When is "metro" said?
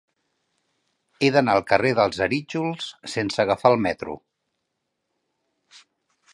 4.15-4.19